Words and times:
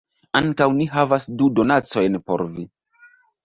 Ankaŭ 0.39 0.67
ni 0.77 0.87
havas 0.93 1.29
du 1.43 1.51
donacojn 1.61 2.21
por 2.27 2.47
vi 2.59 2.69